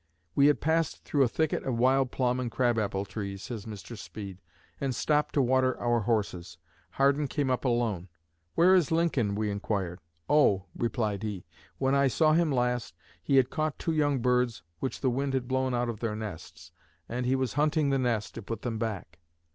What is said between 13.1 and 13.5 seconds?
he